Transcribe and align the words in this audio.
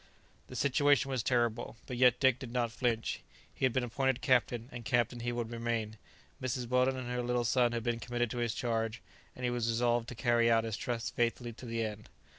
The 0.47 0.55
situation 0.55 1.11
was 1.11 1.21
terrible, 1.21 1.77
but 1.85 1.95
yet 1.95 2.19
Dick 2.19 2.39
did 2.39 2.51
not 2.51 2.71
flinch; 2.71 3.21
he 3.53 3.65
had 3.65 3.71
been 3.71 3.83
appointed 3.83 4.19
captain, 4.19 4.67
and 4.71 4.83
captain 4.83 5.19
he 5.19 5.31
would 5.31 5.51
remain; 5.51 5.99
Mrs. 6.41 6.67
Weldon 6.67 6.97
and 6.97 7.07
her 7.09 7.21
little 7.21 7.45
son 7.45 7.71
had 7.71 7.83
been 7.83 7.99
committed 7.99 8.31
to 8.31 8.39
his 8.39 8.55
charge, 8.55 8.99
and 9.35 9.43
he 9.45 9.51
was 9.51 9.69
resolved 9.69 10.07
to 10.09 10.15
carry 10.15 10.49
out 10.49 10.63
his 10.63 10.75
trust 10.75 11.15
faithfully 11.15 11.53
to 11.53 11.67
the 11.67 11.83
end. 11.83 12.09